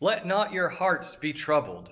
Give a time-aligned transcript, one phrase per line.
[0.00, 1.88] Let not your hearts be troubled.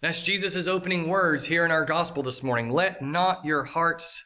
[0.00, 2.70] That's Jesus' opening words here in our gospel this morning.
[2.70, 4.22] Let not your hearts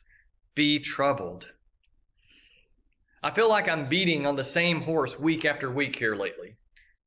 [0.55, 1.49] be troubled.
[3.23, 6.57] I feel like I'm beating on the same horse week after week here lately.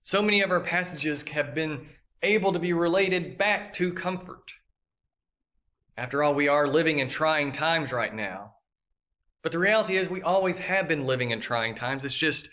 [0.01, 1.87] So many of our passages have been
[2.23, 4.51] able to be related back to comfort.
[5.95, 8.55] After all, we are living in trying times right now.
[9.43, 12.03] But the reality is, we always have been living in trying times.
[12.03, 12.49] It's just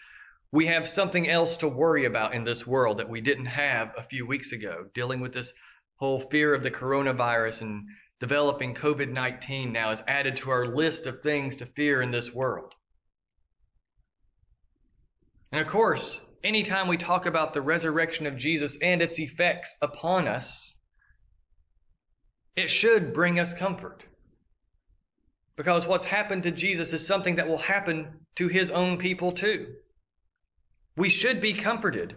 [0.53, 4.03] we have something else to worry about in this world that we didn't have a
[4.03, 5.51] few weeks ago, dealing with this
[5.97, 7.85] whole fear of the coronavirus and
[8.21, 12.35] developing COVID 19 now is added to our list of things to fear in this
[12.35, 12.75] world.
[15.53, 20.29] And of course, anytime we talk about the resurrection of Jesus and its effects upon
[20.29, 20.75] us,
[22.57, 24.05] it should bring us comfort.
[25.57, 29.75] Because what's happened to Jesus is something that will happen to his own people too.
[30.97, 32.17] We should be comforted.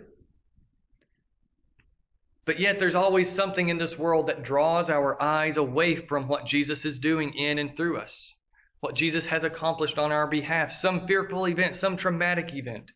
[2.45, 6.45] But yet, there's always something in this world that draws our eyes away from what
[6.45, 8.35] Jesus is doing in and through us,
[8.81, 12.91] what Jesus has accomplished on our behalf, some fearful event, some traumatic event,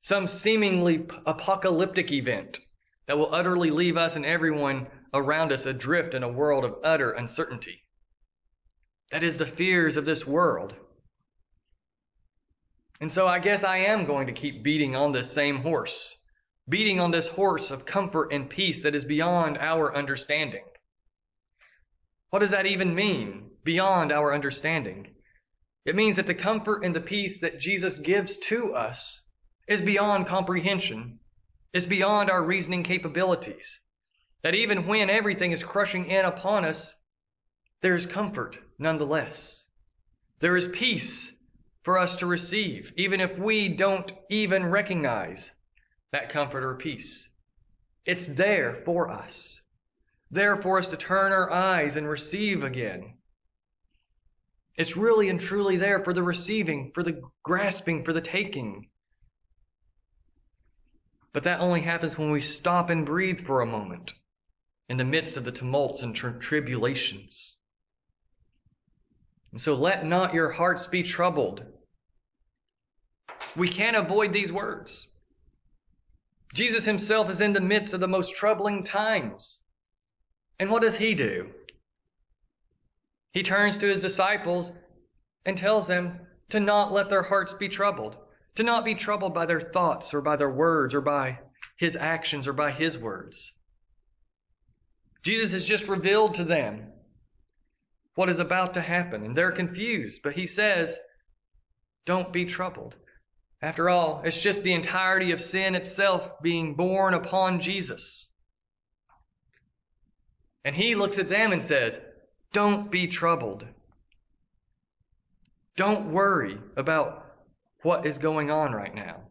[0.00, 2.60] some seemingly apocalyptic event
[3.06, 7.10] that will utterly leave us and everyone around us adrift in a world of utter
[7.12, 7.82] uncertainty.
[9.10, 10.74] That is the fears of this world.
[13.00, 16.14] And so I guess I am going to keep beating on this same horse,
[16.68, 20.64] beating on this horse of comfort and peace that is beyond our understanding.
[22.30, 25.14] What does that even mean, beyond our understanding?
[25.84, 29.20] It means that the comfort and the peace that Jesus gives to us
[29.66, 31.18] is beyond comprehension,
[31.72, 33.80] is beyond our reasoning capabilities.
[34.42, 36.94] That even when everything is crushing in upon us,
[37.80, 39.66] there is comfort nonetheless.
[40.38, 41.32] There is peace
[41.82, 45.50] for us to receive, even if we don't even recognize
[46.12, 47.28] that comfort or peace.
[48.04, 49.60] It's there for us,
[50.30, 53.14] there for us to turn our eyes and receive again.
[54.76, 58.88] It's really and truly there for the receiving, for the grasping, for the taking.
[61.32, 64.14] But that only happens when we stop and breathe for a moment
[64.88, 67.56] in the midst of the tumults and tri- tribulations.
[69.52, 71.64] And so let not your hearts be troubled.
[73.54, 75.08] We can't avoid these words.
[76.54, 79.60] Jesus himself is in the midst of the most troubling times.
[80.58, 81.50] And what does he do?
[83.32, 84.72] He turns to his disciples
[85.44, 86.20] and tells them
[86.50, 88.16] to not let their hearts be troubled,
[88.54, 91.38] to not be troubled by their thoughts or by their words or by
[91.78, 93.52] his actions or by his words.
[95.22, 96.91] Jesus has just revealed to them
[98.14, 100.96] what is about to happen, and they're confused, but he says,
[102.04, 102.94] Don't be troubled.
[103.62, 108.28] After all, it's just the entirety of sin itself being borne upon Jesus.
[110.64, 112.00] And he looks at them and says,
[112.52, 113.66] Don't be troubled.
[115.76, 117.34] Don't worry about
[117.82, 119.22] what is going on right now.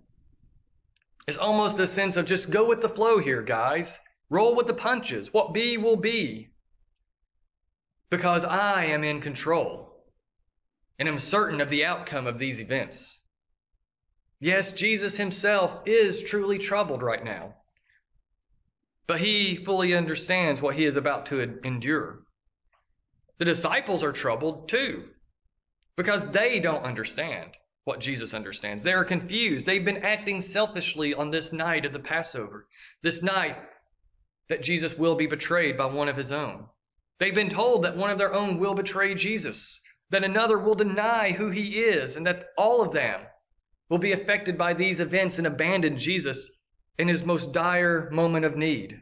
[1.27, 3.99] It's almost a sense of just go with the flow here, guys.
[4.29, 5.33] Roll with the punches.
[5.33, 6.50] What be will be.
[8.11, 10.03] Because I am in control
[10.99, 13.21] and am certain of the outcome of these events.
[14.39, 17.55] Yes, Jesus himself is truly troubled right now,
[19.07, 22.19] but he fully understands what he is about to endure.
[23.39, 25.05] The disciples are troubled too,
[25.95, 27.51] because they don't understand
[27.85, 28.83] what Jesus understands.
[28.83, 29.65] They are confused.
[29.65, 32.67] They've been acting selfishly on this night of the Passover,
[33.01, 33.57] this night
[34.49, 36.65] that Jesus will be betrayed by one of his own.
[37.21, 41.31] They've been told that one of their own will betray Jesus, that another will deny
[41.31, 43.21] who he is, and that all of them
[43.89, 46.49] will be affected by these events and abandon Jesus
[46.97, 49.01] in his most dire moment of need.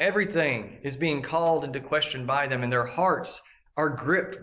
[0.00, 3.40] Everything is being called into question by them, and their hearts
[3.76, 4.36] are gripped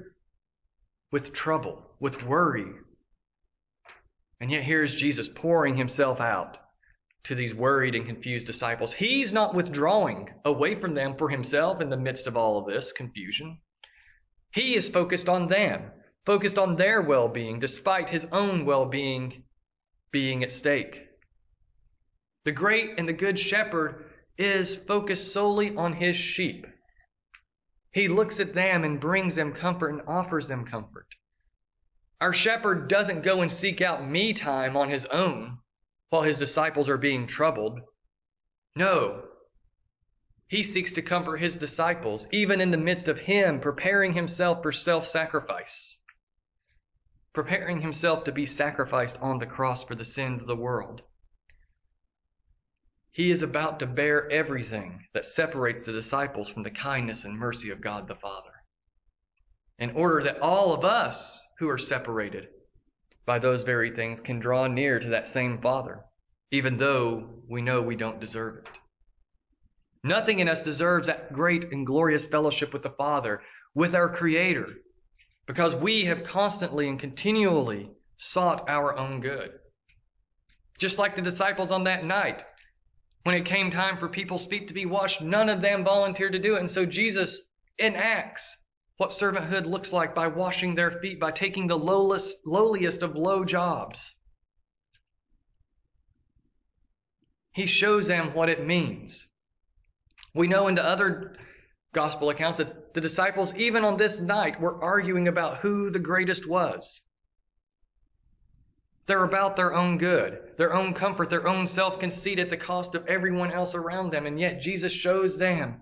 [1.12, 2.72] with trouble, with worry,
[4.40, 6.60] and yet here's Jesus pouring himself out
[7.28, 8.94] to these worried and confused disciples.
[8.94, 12.94] He's not withdrawing away from them for himself in the midst of all of this
[12.94, 13.60] confusion.
[14.54, 15.92] He is focused on them,
[16.26, 19.44] focused on their well being, despite his own well being
[20.10, 21.02] being at stake.
[22.46, 24.06] The great and the good shepherd
[24.38, 26.66] is focused solely on his sheep.
[27.92, 31.08] He looks at them and brings them comfort and offers them comfort.
[32.22, 35.58] Our shepherd doesn't go and seek out me time on his own
[36.10, 37.82] while his disciples are being troubled.
[38.76, 39.24] No.
[40.48, 44.72] He seeks to comfort his disciples, even in the midst of him preparing himself for
[44.72, 46.00] self sacrifice,
[47.34, 51.02] preparing himself to be sacrificed on the cross for the sins of the world.
[53.12, 57.72] He is about to bear everything that separates the disciples from the kindness and mercy
[57.72, 58.54] of God the Father,
[59.80, 62.48] in order that all of us who are separated
[63.28, 66.00] by those very things can draw near to that same Father,
[66.50, 68.70] even though we know we don't deserve it.
[70.04, 73.42] Nothing in us deserves that great and glorious fellowship with the Father,
[73.76, 74.70] with our Creator,
[75.46, 79.52] because we have constantly and continually sought our own good.
[80.80, 82.44] Just like the disciples on that night,
[83.24, 86.40] when it came time for people's feet to be washed, none of them volunteered to
[86.40, 86.62] do it.
[86.62, 87.42] And so Jesus
[87.78, 88.56] enacts
[88.98, 93.46] what servanthood looks like by washing their feet, by taking the lowest, lowliest of low
[93.46, 94.16] jobs.
[97.52, 99.28] He shows them what it means.
[100.34, 101.36] We know in the other
[101.94, 106.48] gospel accounts that the disciples, even on this night, were arguing about who the greatest
[106.48, 107.02] was.
[109.08, 112.94] They're about their own good, their own comfort, their own self conceit at the cost
[112.94, 114.26] of everyone else around them.
[114.26, 115.82] And yet Jesus shows them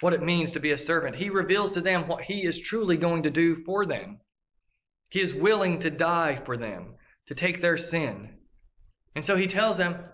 [0.00, 1.16] what it means to be a servant.
[1.16, 4.20] He reveals to them what he is truly going to do for them.
[5.08, 6.94] He is willing to die for them,
[7.26, 8.34] to take their sin.
[9.14, 10.04] And so he tells them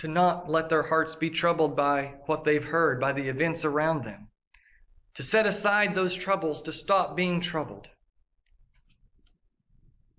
[0.00, 4.04] to not let their hearts be troubled by what they've heard, by the events around
[4.04, 4.28] them,
[5.14, 7.88] to set aside those troubles, to stop being troubled.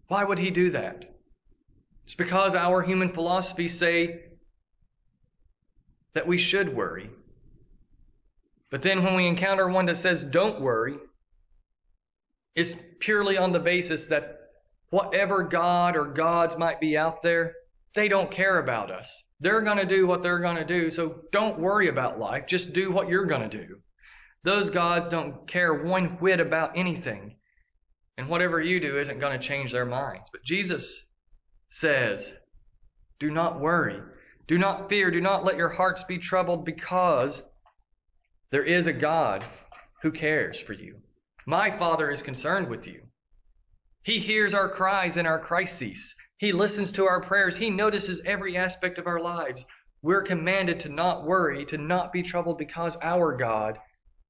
[0.08, 1.16] Why would he do that?
[2.06, 4.24] It's because our human philosophies say
[6.14, 7.10] that we should worry.
[8.72, 10.96] But then when we encounter one that says, don't worry,
[12.56, 14.40] it's purely on the basis that
[14.90, 17.54] whatever God or gods might be out there,
[17.94, 19.12] they don't care about us.
[19.42, 22.46] They're going to do what they're going to do, so don't worry about life.
[22.48, 23.78] Just do what you're going to do.
[24.44, 27.36] Those gods don't care one whit about anything.
[28.18, 30.30] And whatever you do isn't going to change their minds.
[30.32, 31.06] But Jesus
[31.70, 32.32] says,
[33.20, 34.00] Do not worry.
[34.48, 35.12] Do not fear.
[35.12, 37.44] Do not let your hearts be troubled because
[38.52, 39.46] there is a God
[40.02, 40.98] who cares for you.
[41.46, 43.02] My Father is concerned with you.
[44.04, 46.16] He hears our cries and our crises.
[46.38, 47.56] He listens to our prayers.
[47.56, 49.64] He notices every aspect of our lives.
[50.02, 53.78] We're commanded to not worry, to not be troubled because our God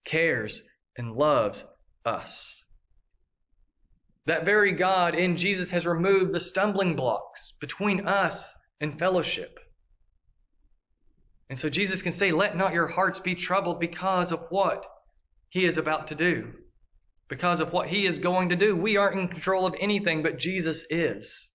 [0.06, 0.62] cares
[0.98, 1.66] and loves
[2.06, 2.64] us.
[4.28, 9.58] That very God in Jesus has removed the stumbling blocks between us and fellowship.
[11.52, 14.86] And so Jesus can say, Let not your hearts be troubled because of what
[15.50, 16.54] he is about to do.
[17.28, 18.74] Because of what he is going to do.
[18.74, 21.50] We aren't in control of anything, but Jesus is.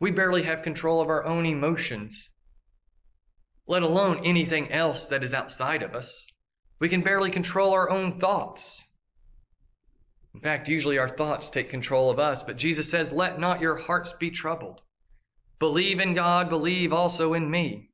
[0.00, 2.30] We barely have control of our own emotions,
[3.66, 6.26] let alone anything else that is outside of us.
[6.78, 8.88] We can barely control our own thoughts.
[10.32, 13.76] In fact, usually our thoughts take control of us, but Jesus says, Let not your
[13.76, 14.80] hearts be troubled.
[15.58, 17.90] Believe in God, believe also in me.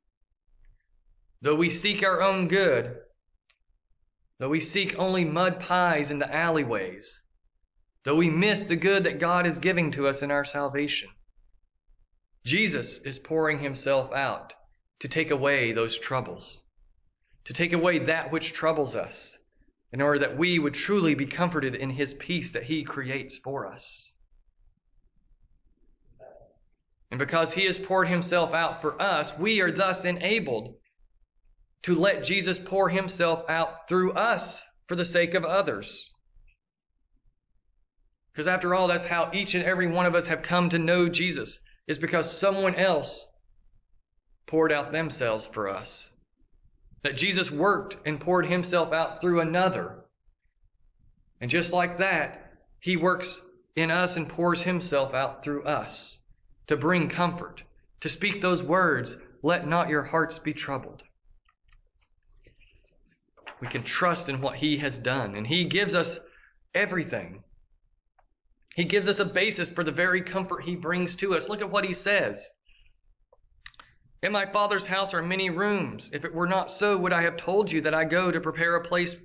[1.41, 2.95] Though we seek our own good,
[4.37, 7.21] though we seek only mud pies in the alleyways,
[8.03, 11.09] though we miss the good that God is giving to us in our salvation,
[12.45, 14.53] Jesus is pouring himself out
[14.99, 16.61] to take away those troubles,
[17.45, 19.37] to take away that which troubles us,
[19.91, 23.65] in order that we would truly be comforted in his peace that he creates for
[23.65, 24.11] us.
[27.15, 30.75] And because he has poured himself out for us, we are thus enabled
[31.83, 36.09] to let Jesus pour himself out through us for the sake of others.
[38.33, 41.07] Because after all, that's how each and every one of us have come to know
[41.07, 41.57] Jesus,
[41.87, 43.25] is because someone else
[44.45, 46.09] poured out themselves for us.
[47.03, 50.03] That Jesus worked and poured himself out through another.
[51.39, 53.39] And just like that, he works
[53.77, 56.19] in us and pours himself out through us
[56.67, 57.63] to bring comfort,
[58.01, 61.03] to speak those words, let not your hearts be troubled.
[63.61, 66.19] We can trust in what He has done, and He gives us
[66.73, 67.43] everything.
[68.75, 71.47] He gives us a basis for the very comfort He brings to us.
[71.47, 72.49] Look at what He says.
[74.23, 76.09] In my Father's house are many rooms.
[76.11, 78.75] If it were not so, would I have told you that I go to prepare
[78.75, 79.15] a place,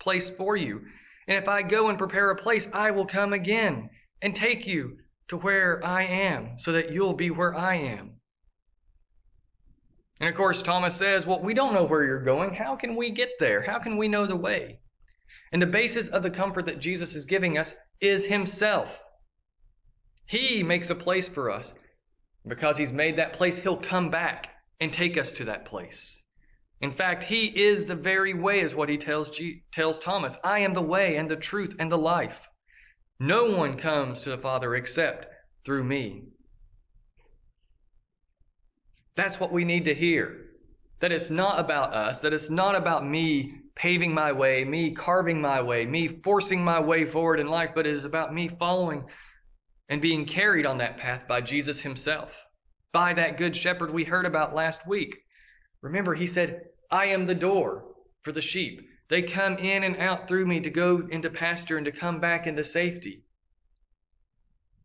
[0.00, 0.80] place for you?
[1.28, 3.90] And if I go and prepare a place, I will come again
[4.22, 4.96] and take you
[5.32, 8.20] to where I am so that you'll be where I am.
[10.20, 12.52] And of course, Thomas says, Well, we don't know where you're going.
[12.52, 13.62] How can we get there?
[13.62, 14.80] How can we know the way?
[15.50, 18.88] And the basis of the comfort that Jesus is giving us is Himself.
[20.26, 21.72] He makes a place for us.
[22.46, 24.48] Because He's made that place, He'll come back
[24.80, 26.22] and take us to that place.
[26.82, 30.36] In fact, He is the very way, is what He tells, G- tells Thomas.
[30.44, 32.38] I am the way and the truth and the life.
[33.22, 35.28] No one comes to the Father except
[35.64, 36.24] through me.
[39.14, 40.46] That's what we need to hear.
[40.98, 45.40] That it's not about us, that it's not about me paving my way, me carving
[45.40, 49.04] my way, me forcing my way forward in life, but it is about me following
[49.88, 52.30] and being carried on that path by Jesus himself,
[52.92, 55.16] by that good shepherd we heard about last week.
[55.80, 57.84] Remember, he said, I am the door
[58.24, 58.80] for the sheep.
[59.12, 62.46] They come in and out through me to go into pasture and to come back
[62.46, 63.26] into safety.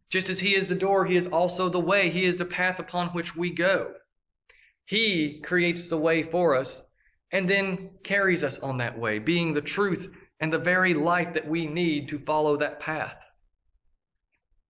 [0.09, 2.09] Just as he is the door, he is also the way.
[2.09, 3.93] He is the path upon which we go.
[4.83, 6.83] He creates the way for us
[7.31, 11.47] and then carries us on that way, being the truth and the very light that
[11.47, 13.15] we need to follow that path.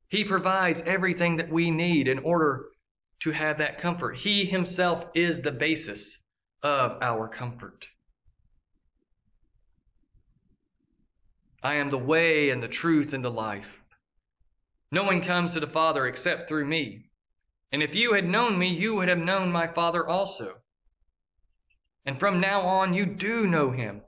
[0.10, 2.68] He provides everything that we need in order
[3.22, 4.18] to have that comfort.
[4.18, 6.20] He himself is the basis
[6.62, 7.88] of our comfort.
[11.68, 13.82] I am the way and the truth and the life.
[14.90, 17.10] No one comes to the Father except through me.
[17.74, 20.54] And if you had known me, you would have known my Father also.
[22.06, 24.02] And from now on, you do know him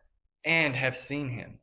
[0.45, 1.59] and have seen him.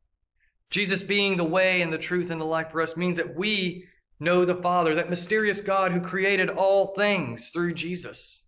[0.68, 3.86] Jesus being the way and the truth and the life for us means that we
[4.20, 8.42] know the Father, that mysterious God who created all things through Jesus,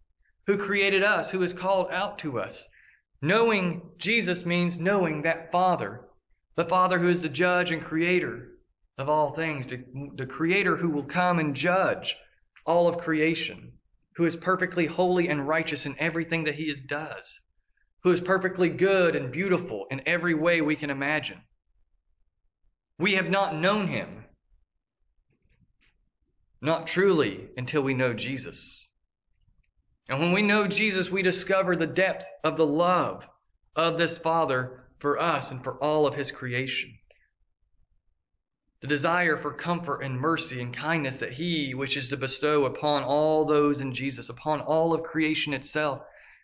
[0.46, 2.68] who created us, who is called out to us.
[3.22, 6.07] Knowing Jesus means knowing that Father,
[6.58, 8.48] the Father who is the judge and creator
[8.98, 12.16] of all things, the, creator who will come and judge
[12.66, 13.70] all of creation,
[14.16, 17.38] who is perfectly holy and righteous in everything that he does,
[18.02, 21.40] who is perfectly good and beautiful in every way we can imagine.
[22.98, 24.24] We have not known him,
[26.60, 28.88] not truly until we know Jesus.
[30.08, 33.24] And when we know Jesus, we discover the depth of the love
[33.76, 36.98] of this Father for us and for all of his creation
[38.80, 43.44] the desire for comfort and mercy and kindness that He wishes to bestow upon all
[43.44, 46.02] those in Jesus, upon all of creation itself,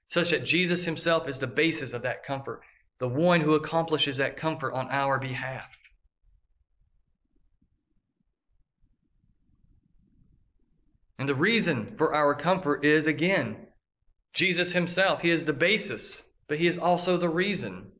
[0.08, 2.62] such that Jesus Himself is the basis of that comfort,
[2.99, 5.76] the one who accomplishes that comfort on our behalf.
[11.18, 13.68] And the reason for our comfort is, again,
[14.32, 15.20] Jesus Himself.
[15.20, 17.92] He is the basis, but He is also the reason.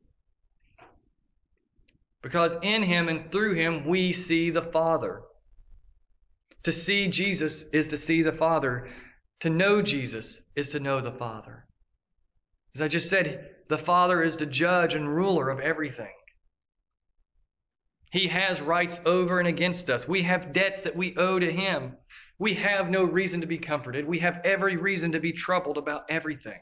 [2.25, 5.21] Because in him and through him we see the Father.
[6.63, 8.89] To see Jesus is to see the Father.
[9.41, 11.67] To know Jesus is to know the Father.
[12.73, 16.15] As I just said, the Father is the judge and ruler of everything.
[18.11, 20.07] He has rights over and against us.
[20.07, 21.95] We have debts that we owe to Him.
[22.39, 24.07] We have no reason to be comforted.
[24.07, 26.61] We have every reason to be troubled about everything.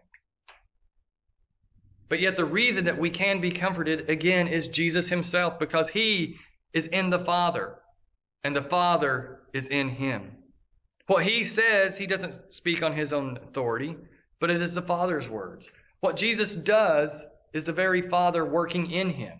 [2.10, 6.36] But yet, the reason that we can be comforted again is Jesus Himself, because He
[6.74, 7.76] is in the Father,
[8.44, 10.32] and the Father is in Him.
[11.08, 13.96] What He says, He doesn't speak on His own authority,
[14.40, 15.72] but it is the Father's words.
[16.02, 19.40] What Jesus does is the very Father working in Him.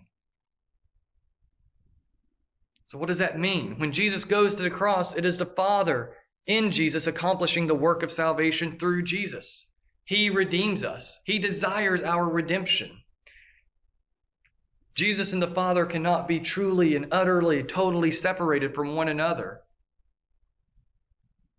[2.86, 3.78] So, what does that mean?
[3.78, 6.14] When Jesus goes to the cross, it is the Father
[6.46, 9.66] in Jesus accomplishing the work of salvation through Jesus.
[10.04, 11.18] He redeems us.
[11.24, 13.02] He desires our redemption.
[14.94, 19.60] Jesus and the Father cannot be truly and utterly, totally separated from one another.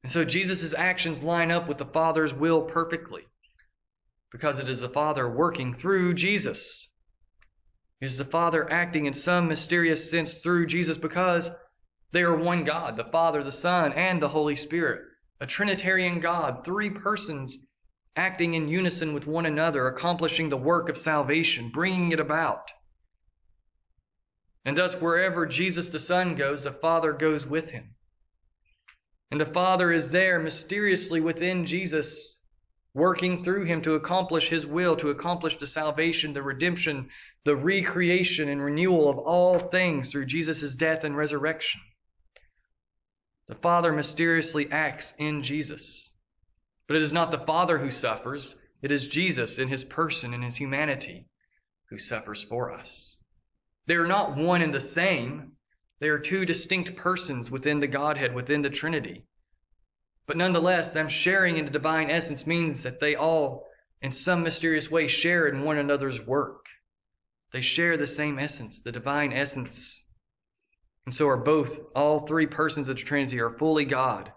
[0.04, 3.24] And so Jesus' actions line up with the Father's will perfectly
[4.32, 6.90] because it is the Father working through Jesus.
[8.00, 11.50] It is the Father acting in some mysterious sense through Jesus because
[12.12, 15.02] they are one God, the Father, the Son, and the Holy Spirit.
[15.42, 17.58] A Trinitarian God, three persons
[18.16, 22.72] acting in unison with one another, accomplishing the work of salvation, bringing it about.
[24.64, 27.96] And thus, wherever Jesus the Son goes, the Father goes with him.
[29.32, 32.42] And the Father is there mysteriously within Jesus,
[32.94, 37.10] working through him to accomplish his will, to accomplish the salvation, the redemption,
[37.44, 41.82] the recreation and renewal of all things through Jesus' death and resurrection.
[43.48, 46.05] The Father mysteriously acts in Jesus.
[46.88, 50.44] But it is not the Father who suffers, it is Jesus in his person and
[50.44, 51.28] his humanity
[51.90, 53.18] who suffers for us.
[53.88, 55.54] They are not one and the same.
[56.00, 59.26] They are two distinct persons within the Godhead, within the Trinity.
[60.28, 63.68] But nonetheless, them sharing in the divine essence means that they all,
[64.02, 66.66] in some mysterious way, share in one another's work.
[67.52, 70.04] They share the same essence, the divine essence.
[71.06, 74.32] And so are both, all three persons of the Trinity are fully God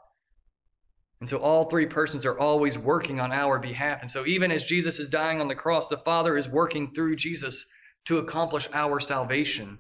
[1.21, 3.99] and so all three persons are always working on our behalf.
[4.03, 7.17] And so even as Jesus is dying on the cross, the Father is working through
[7.17, 7.67] Jesus
[8.07, 9.79] to accomplish our salvation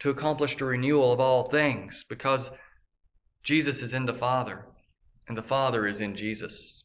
[0.00, 2.50] to accomplish the renewal of all things because
[3.42, 4.66] Jesus is in the Father
[5.28, 6.84] and the Father is in Jesus.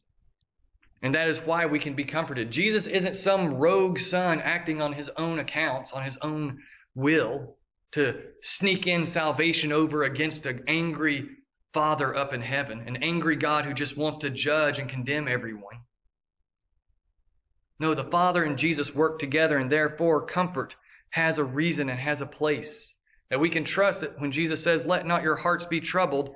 [1.02, 2.50] And that is why we can be comforted.
[2.50, 6.58] Jesus isn't some rogue son acting on his own accounts, on his own
[6.94, 7.56] will,
[7.92, 11.28] to sneak in salvation over against an angry
[11.72, 15.80] Father up in heaven, an angry God who just wants to judge and condemn everyone.
[17.78, 20.76] No, the Father and Jesus work together, and therefore comfort
[21.10, 22.94] has a reason and has a place.
[23.30, 26.34] That we can trust that when Jesus says, Let not your hearts be troubled,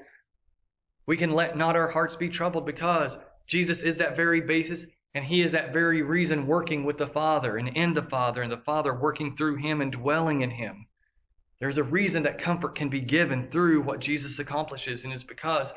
[1.07, 5.25] we can let not our hearts be troubled because Jesus is that very basis and
[5.25, 8.59] he is that very reason working with the Father and in the Father and the
[8.59, 10.87] Father working through him and dwelling in him.
[11.61, 15.73] There's a reason that comfort can be given through what Jesus accomplishes, and it's because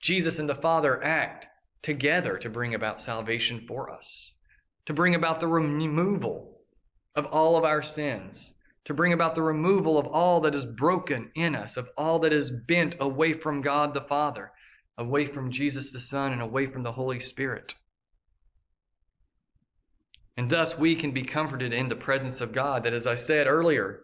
[0.00, 1.46] Jesus and the Father act
[1.82, 4.34] together to bring about salvation for us,
[4.86, 6.60] to bring about the removal
[7.14, 8.52] of all of our sins,
[8.84, 12.32] to bring about the removal of all that is broken in us, of all that
[12.32, 14.50] is bent away from God the Father,
[14.98, 17.74] away from Jesus the Son, and away from the Holy Spirit.
[20.36, 23.46] And thus we can be comforted in the presence of God, that as I said
[23.46, 24.02] earlier,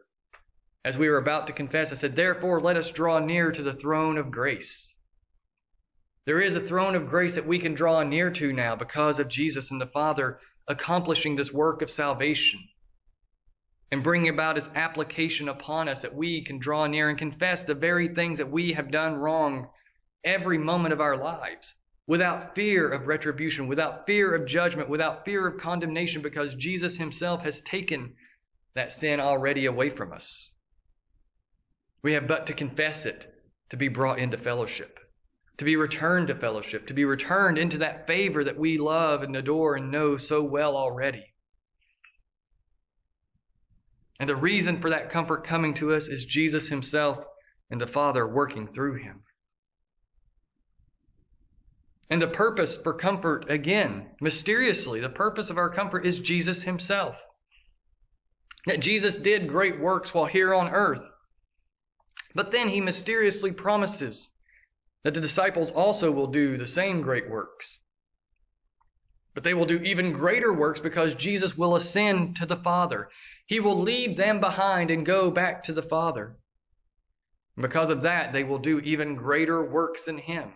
[0.89, 3.75] as we were about to confess, I said, Therefore, let us draw near to the
[3.75, 4.95] throne of grace.
[6.25, 9.29] There is a throne of grace that we can draw near to now because of
[9.29, 12.61] Jesus and the Father accomplishing this work of salvation
[13.93, 17.75] and bringing about his application upon us that we can draw near and confess the
[17.75, 19.69] very things that we have done wrong
[20.25, 21.75] every moment of our lives
[22.07, 27.43] without fear of retribution, without fear of judgment, without fear of condemnation, because Jesus himself
[27.43, 28.15] has taken
[28.75, 30.51] that sin already away from us.
[32.03, 33.35] We have but to confess it
[33.71, 34.99] to be brought into fellowship,
[35.59, 39.35] to be returned to fellowship, to be returned into that favor that we love and
[39.37, 41.25] adore and know so well already.
[44.21, 47.25] And the reason for that comfort coming to us is Jesus himself
[47.71, 49.23] and the Father working through him.
[52.11, 57.23] And the purpose for comfort, again, mysteriously, the purpose of our comfort is Jesus himself.
[58.67, 61.03] That Jesus did great works while here on earth.
[62.39, 64.31] But then he mysteriously promises
[65.03, 67.81] that the disciples also will do the same great works.
[69.35, 73.09] But they will do even greater works because Jesus will ascend to the Father.
[73.47, 76.37] He will leave them behind and go back to the Father.
[77.57, 80.53] And because of that, they will do even greater works in Him.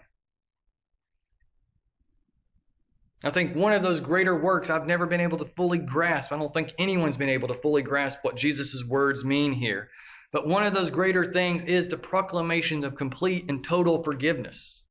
[3.24, 6.30] I think one of those greater works I've never been able to fully grasp.
[6.30, 9.90] I don't think anyone's been able to fully grasp what Jesus' words mean here.
[10.32, 14.84] But one of those greater things is the proclamation of complete and total forgiveness.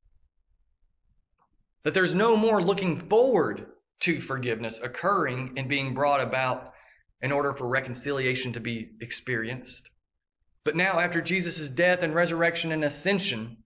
[1.82, 3.66] That there's no more looking forward
[4.00, 6.72] to forgiveness occurring and being brought about
[7.20, 9.90] in order for reconciliation to be experienced.
[10.64, 13.56] But now, after Jesus' death and resurrection and ascension,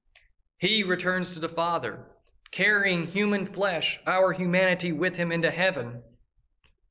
[0.59, 2.07] he returns to the Father,
[2.51, 6.03] carrying human flesh, our humanity, with him into heaven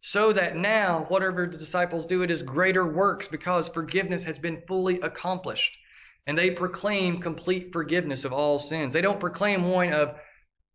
[0.02, 4.62] so that now, whatever the disciples do, it is greater works because forgiveness has been
[4.68, 5.72] fully accomplished.
[6.28, 8.94] And they proclaim complete forgiveness of all sins.
[8.94, 10.16] They don't proclaim one of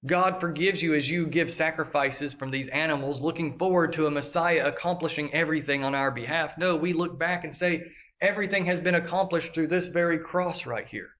[0.06, 4.66] God forgives you as you give sacrifices from these animals, looking forward to a Messiah
[4.66, 6.52] accomplishing everything on our behalf.
[6.56, 7.82] No, we look back and say,
[8.22, 11.10] everything has been accomplished through this very cross right here,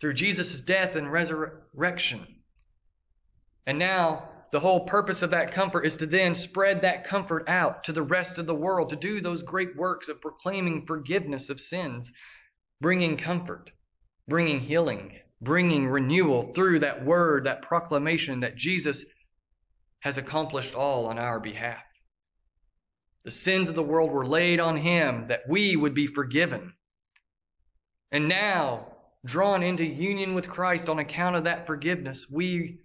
[0.00, 2.26] through Jesus' death and resurrection.
[3.66, 7.84] And now the whole purpose of that comfort is to then spread that comfort out
[7.84, 11.60] to the rest of the world, to do those great works of proclaiming forgiveness of
[11.60, 12.10] sins,
[12.80, 13.70] bringing comfort,
[14.26, 19.04] bringing healing, bringing renewal through that word, that proclamation that Jesus
[20.00, 21.82] has accomplished all on our behalf.
[23.24, 26.72] The sins of the world were laid on him that we would be forgiven.
[28.10, 28.86] And now,
[29.24, 32.80] drawn into union with Christ on account of that forgiveness, we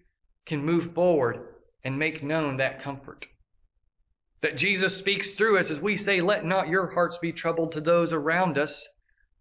[0.45, 1.54] can move forward
[1.85, 3.27] and make known that comfort.
[4.41, 7.81] That Jesus speaks through us as we say, Let not your hearts be troubled to
[7.81, 8.85] those around us.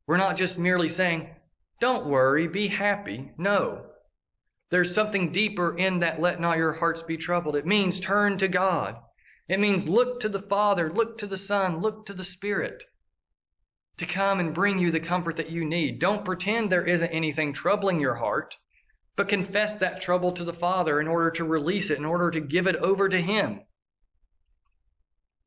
[0.06, 1.34] We're not just merely saying,
[1.80, 3.32] Don't worry, be happy.
[3.36, 3.86] No.
[4.70, 7.56] There's something deeper in that, Let not your hearts be troubled.
[7.56, 8.96] It means turn to God.
[9.48, 12.84] It means look to the Father, look to the Son, look to the Spirit
[13.96, 16.00] to come and bring you the comfort that you need.
[16.00, 18.56] Don't pretend there isn't anything troubling your heart.
[19.16, 22.40] But confess that trouble to the Father in order to release it, in order to
[22.40, 23.60] give it over to Him.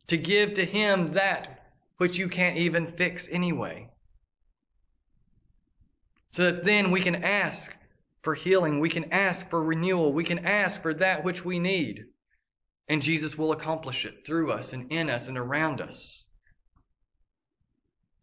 [0.07, 3.89] To give to Him that which you can't even fix anyway.
[6.31, 7.75] So that then we can ask
[8.21, 12.05] for healing, we can ask for renewal, we can ask for that which we need.
[12.87, 16.26] And Jesus will accomplish it through us and in us and around us.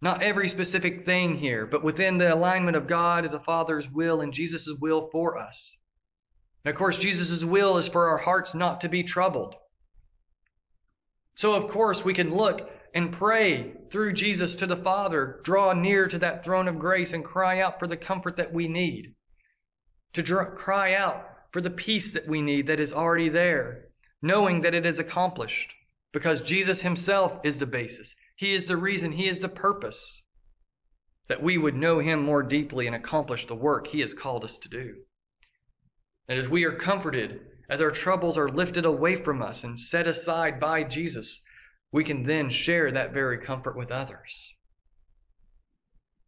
[0.04, 4.34] Not every specific thing here, but within the alignment of God, the Father's will, and
[4.34, 5.78] Jesus' will for us.
[6.62, 9.54] And of course, Jesus' will is for our hearts not to be troubled.
[11.36, 16.06] So, of course, we can look and pray through Jesus to the Father, draw near
[16.08, 19.14] to that throne of grace, and cry out for the comfort that we need.
[20.12, 23.86] To cry out for the peace that we need that is already there,
[24.20, 25.72] knowing that it is accomplished,
[26.14, 28.14] because Jesus Himself is the basis.
[28.36, 30.22] He is the reason, He is the purpose
[31.28, 34.56] that we would know Him more deeply and accomplish the work He has called us
[34.58, 34.94] to do.
[36.28, 40.06] And as we are comforted, as our troubles are lifted away from us and set
[40.06, 41.42] aside by Jesus,
[41.90, 44.54] we can then share that very comfort with others.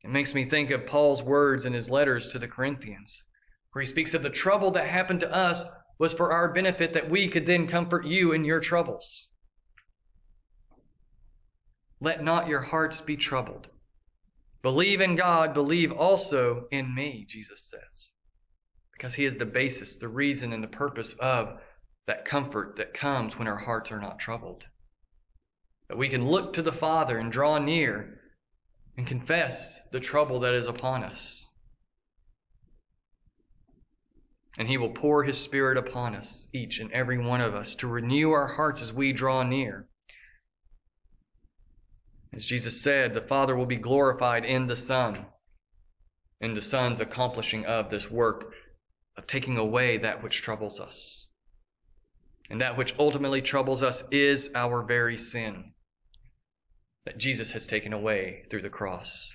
[0.02, 3.22] It makes me think of Paul's words in his letters to the Corinthians,
[3.70, 5.62] where he speaks of the trouble that happened to us
[5.96, 9.30] was for our benefit that we could then comfort you in your troubles.
[12.00, 13.68] Let not your hearts be troubled.
[14.62, 18.10] Believe in God, believe also in me, Jesus says.
[18.92, 21.60] Because he is the basis, the reason, and the purpose of
[22.06, 24.64] that comfort that comes when our hearts are not troubled.
[25.88, 28.20] That we can look to the Father and draw near
[28.96, 31.48] and confess the trouble that is upon us.
[34.58, 37.86] And He will pour His Spirit upon us, each and every one of us, to
[37.86, 39.88] renew our hearts as we draw near.
[42.36, 45.24] As Jesus said, the Father will be glorified in the Son,
[46.38, 48.52] in the Son's accomplishing of this work
[49.16, 51.28] of taking away that which troubles us.
[52.50, 55.72] And that which ultimately troubles us is our very sin
[57.06, 59.32] that Jesus has taken away through the cross,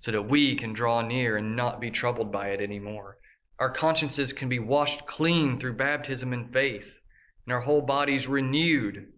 [0.00, 3.18] so that we can draw near and not be troubled by it anymore.
[3.60, 6.98] Our consciences can be washed clean through baptism and faith,
[7.46, 9.11] and our whole bodies renewed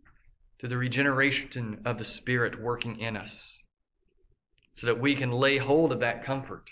[0.64, 3.62] through the regeneration of the Spirit working in us,
[4.76, 6.70] so that we can lay hold of that comfort.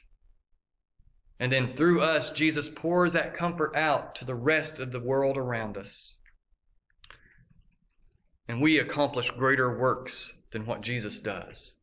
[1.38, 5.36] And then through us, Jesus pours that comfort out to the rest of the world
[5.36, 6.16] around us.
[8.48, 11.74] And we accomplish greater works than what Jesus does.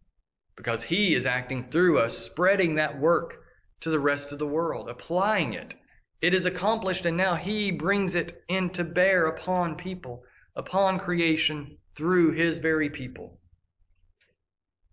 [0.56, 3.36] Because he is acting through us, spreading that work
[3.82, 5.76] to the rest of the world, applying it.
[6.24, 10.24] It is accomplished, and now he brings it into bear upon people,
[10.56, 13.40] upon creation, through his very people.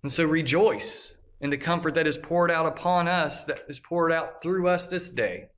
[0.02, 4.12] And so rejoice in the comfort that is poured out upon us, that is poured
[4.12, 5.48] out through us this day.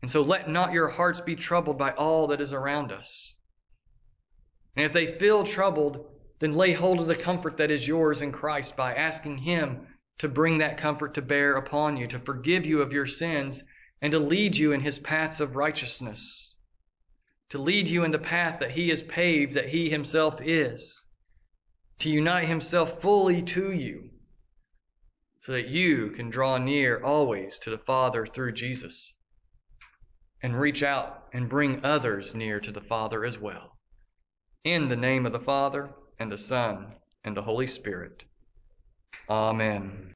[0.00, 3.34] And so let not your hearts be troubled by all that is around us.
[4.76, 6.06] And if they feel troubled,
[6.38, 9.86] then lay hold of the comfort that is yours in Christ by asking Him
[10.18, 13.62] to bring that comfort to bear upon you, to forgive you of your sins,
[14.00, 16.54] and to lead you in His paths of righteousness,
[17.50, 21.02] to lead you in the path that He has paved, that He Himself is,
[22.00, 24.10] to unite Himself fully to you,
[25.42, 29.14] so that you can draw near always to the Father through Jesus,
[30.42, 33.78] and reach out and bring others near to the Father as well.
[34.64, 38.24] In the name of the Father, and the Son, and the Holy Spirit.
[39.28, 40.14] Amen.